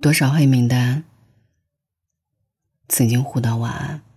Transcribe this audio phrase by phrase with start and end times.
[0.00, 1.02] 多少黑名单，
[2.88, 4.07] 曾经互道晚安。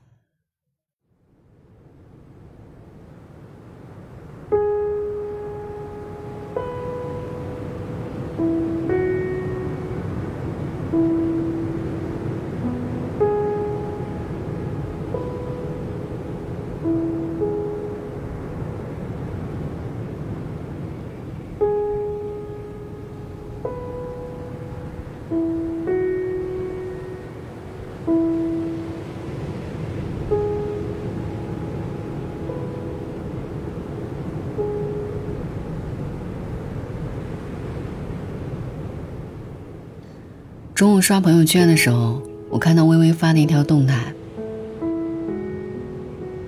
[40.82, 44.16] 中午刷朋友圈的时候，我看到微微发的一条动态。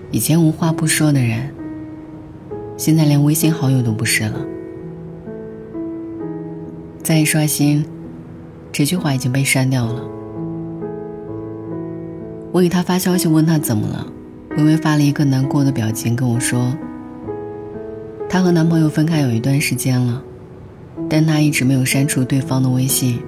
[0.09, 1.53] 以前无话不说的人，
[2.75, 4.43] 现在连微信好友都不是了。
[7.03, 7.85] 再一刷新，
[8.71, 10.03] 这句话已经被删掉了。
[12.51, 14.07] 我给他发消息问他怎么了，
[14.57, 16.75] 微微发了一个难过的表情跟我说，
[18.27, 20.23] 她和男朋友分开有一段时间了，
[21.07, 23.19] 但她一直没有删除对方的微信。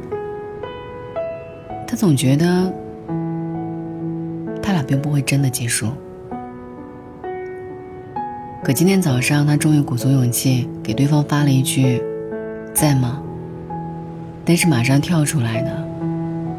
[1.87, 2.73] 他总觉得，
[4.61, 5.87] 他俩并不会真的结束。
[8.63, 12.01] 可今天早上，他终于鼓足勇气给对方发了一句
[12.73, 13.21] ：“在吗？”
[14.43, 15.87] 但是马上跳出来的，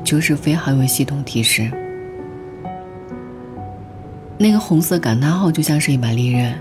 [0.04, 1.70] 就是非好友系统提示。
[4.38, 6.54] 那个红色感叹号就像是一把利刃，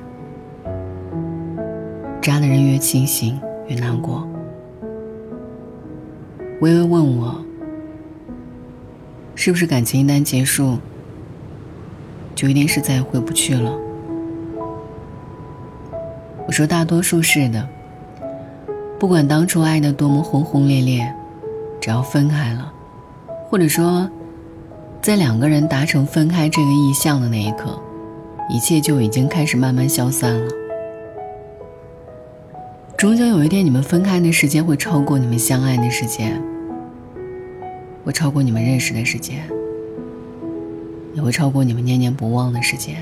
[2.21, 4.27] 扎的人越清醒越难过。
[6.61, 7.45] 微微问我。
[9.45, 10.79] 是不是感情一旦结束，
[12.33, 13.71] 就一定是再也回不去了？
[16.47, 17.69] 我说大多数是的。
[18.97, 21.13] 不管当初爱的多么轰轰烈烈，
[21.79, 22.73] 只要分开了，
[23.47, 24.09] 或者说，
[24.99, 27.79] 在两个人达成分开这个意向的那一刻，
[28.49, 30.51] 一切就已经开始慢慢消散了。
[32.97, 36.41] 终究有一天，你们分开的时间会超过你们相爱的时间。
[38.05, 39.43] 会超过你们认识的时间，
[41.15, 42.95] 也会超过你们念念不忘的时间。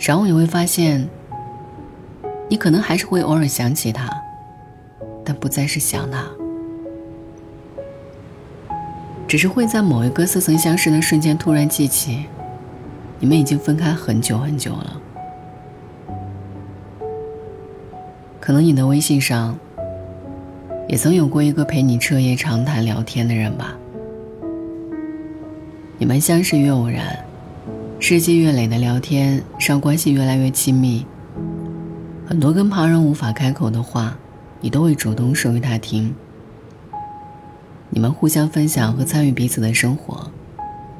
[0.00, 1.06] 然后你会发现，
[2.48, 4.08] 你可能还是会偶尔想起他，
[5.22, 6.24] 但不再是想他，
[9.28, 12.24] 只是会在某一个似曾相识的瞬间突然记起，
[13.20, 15.00] 你们已经分开很久很久了。
[18.40, 19.58] 可能你的微信上。
[20.92, 23.74] 也曾有过一个陪你彻夜长谈聊天的人吧？
[25.96, 27.18] 你们相识于偶然，
[27.98, 31.06] 日积月累的聊天让关系越来越亲密。
[32.26, 34.18] 很多跟旁人无法开口的话，
[34.60, 36.14] 你都会主动说给他听。
[37.88, 40.30] 你们互相分享和参与彼此的生活，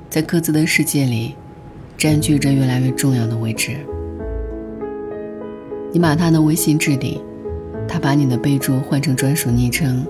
[0.08, 1.34] 在各自的世界里，
[1.98, 3.76] 占据着越来越重要的位置。
[5.92, 7.20] 你把他的微信置顶。
[7.88, 10.04] 他把你的备注换成专属昵称，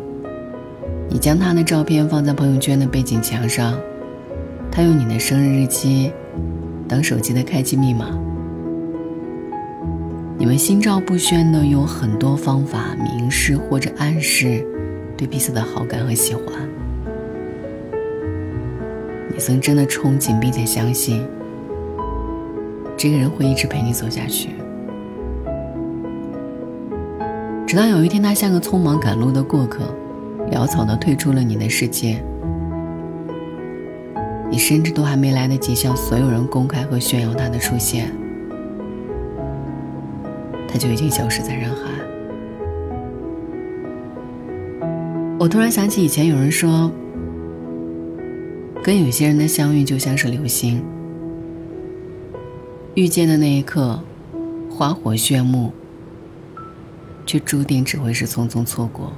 [1.08, 3.78] 你将他的照片放在朋友圈的背景墙上，
[4.70, 6.12] 他用你的生日日期
[6.88, 8.06] 当手机的开机密码。
[10.38, 14.66] 你们心照不宣的用很多方法明示或者暗示
[15.16, 16.44] 对彼此的好感和喜欢。
[19.28, 21.24] 你曾真的憧憬并且相信，
[22.96, 24.50] 这个人会一直陪你走下去。
[27.72, 29.84] 直到有一天，他像个匆忙赶路的过客，
[30.50, 32.22] 潦草的退出了你的世界。
[34.50, 38.12] 你甚至都还没来得及向所有人公开和炫耀他的出现，
[40.68, 41.90] 他就已经消失在人海。
[45.38, 46.92] 我突然想起以前有人说，
[48.82, 50.84] 跟有些人的相遇就像是流星，
[52.92, 53.98] 遇见的那一刻，
[54.68, 55.72] 花火炫目。
[57.32, 59.10] 却注定只会是匆匆错过。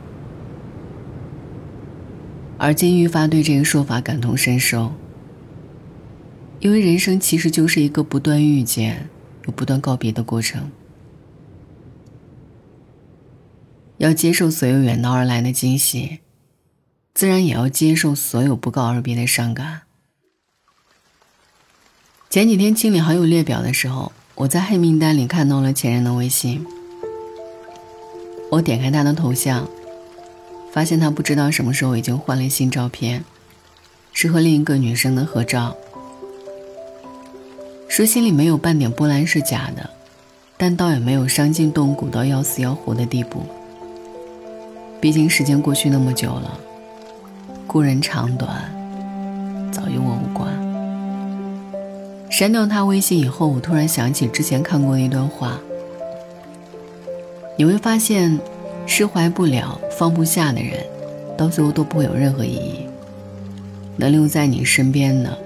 [2.59, 4.93] 而金愈发对这个说法感同身受，
[6.61, 9.09] 因为人生其实就是一个不断遇见
[9.47, 10.71] 又不断告别的过程。
[13.99, 16.21] 要接受所有远道而来的惊喜，
[17.15, 19.81] 自然也要接受所有不告而别的伤感。
[22.31, 26.65] 前几天清理好友列表的时候，我在黑名单里看到了前任的微信。
[28.55, 29.67] 我点开他的头像，
[30.71, 33.25] 发现他不知道什么时候已经换了新照片，
[34.13, 35.75] 是和另一个女生的合照。
[37.89, 39.91] 说心里没有半点波澜是假的，
[40.57, 43.43] 但倒也没有伤筋动骨到要死要活的地步。
[45.01, 46.57] 毕竟时间过去那么久了，
[47.67, 48.73] 故人长短，
[49.73, 50.49] 早与我无关。
[52.31, 55.59] 删掉他微信以后，我突然想起之前看过的一段话。
[57.57, 58.41] 你会发现，
[58.87, 60.85] 释怀不了、放不下的人，
[61.37, 62.87] 到最后都不会有任何意义。
[63.97, 65.39] 能留在你身边的，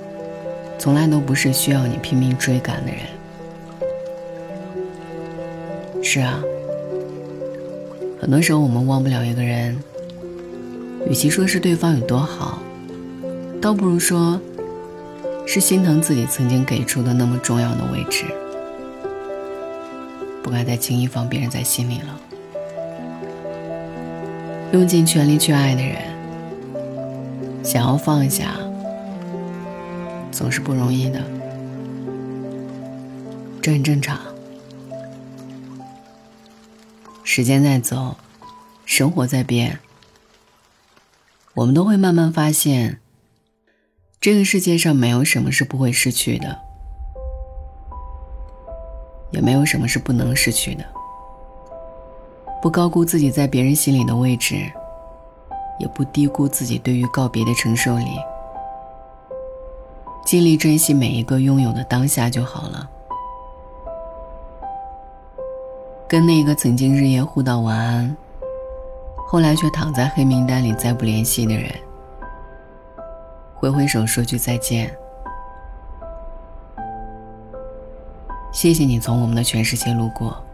[0.78, 3.00] 从来都不是需要你拼命追赶的人。
[6.02, 6.42] 是啊，
[8.18, 9.76] 很多时候我们忘不了一个人，
[11.10, 12.62] 与其说是对方有多好，
[13.60, 14.40] 倒不如说，
[15.46, 18.24] 是心疼自己曾经给出的那么重要的位置。
[20.48, 22.18] 不该再轻易放别人在心里了。
[24.72, 25.98] 用尽全力去爱的人，
[27.62, 28.56] 想要放下，
[30.32, 31.22] 总是不容易的。
[33.60, 34.18] 这很正常。
[37.22, 38.16] 时间在走，
[38.86, 39.80] 生活在变，
[41.52, 43.00] 我们都会慢慢发现，
[44.18, 46.67] 这个世界上没有什么是不会失去的。
[49.30, 50.84] 也没有什么是不能失去的。
[52.60, 54.56] 不高估自己在别人心里的位置，
[55.78, 58.06] 也不低估自己对于告别的承受力。
[60.24, 62.90] 尽力珍惜每一个拥有的当下就好了。
[66.08, 68.16] 跟那个曾经日夜互道晚安，
[69.26, 71.70] 后来却躺在黑名单里再不联系的人，
[73.54, 74.90] 挥挥手说句再见。
[78.60, 80.44] 谢谢你从我们的全世界路过，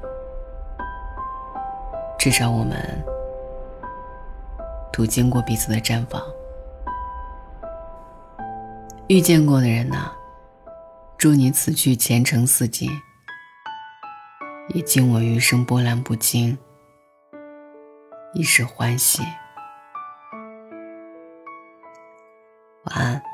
[2.19, 3.03] 至少我们
[4.93, 6.23] 途经过彼此的绽放。
[9.09, 10.13] 遇见过的人呐，
[11.17, 12.91] 祝你此去前程似锦，
[14.75, 16.59] 也敬我余生波澜不惊，
[18.35, 19.23] 一世欢喜。
[22.85, 23.34] 晚安。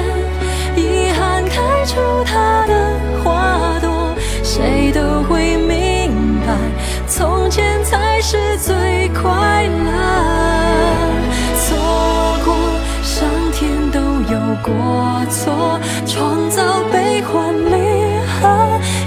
[14.77, 18.47] 过错，创造悲欢离合，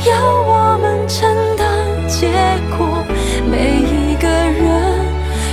[0.09, 0.13] 要
[0.43, 1.67] 我们承担
[2.09, 2.29] 结
[2.77, 3.05] 果。
[3.51, 4.67] 每一个人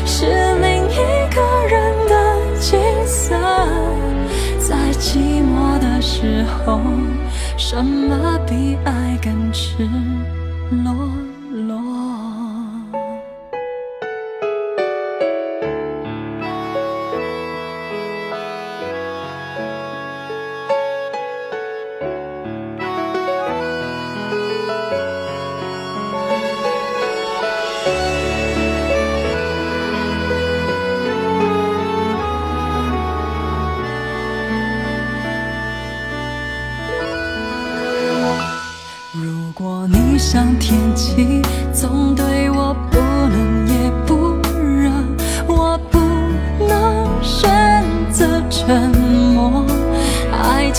[0.05, 0.25] 是
[0.61, 0.95] 另一
[1.33, 2.13] 个人的
[2.59, 3.35] 景色，
[4.59, 6.80] 在寂寞的时候，
[7.57, 9.87] 什么比爱更赤
[10.83, 11.20] 裸？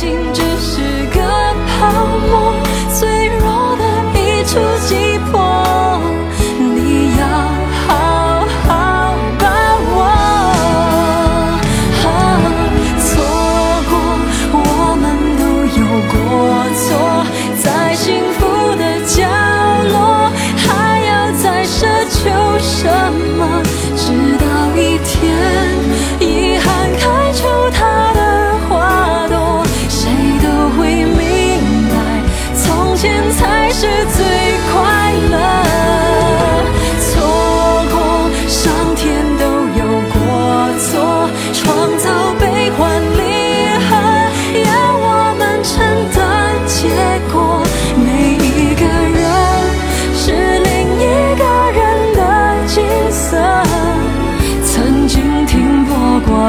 [0.03, 0.32] 情。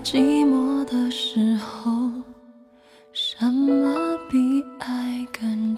[0.00, 2.10] 寂寞的时候，
[3.12, 5.76] 什么比爱更